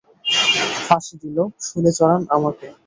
[0.85, 2.67] ফাঁসি দিন, শূলে চড়ান আমাকে।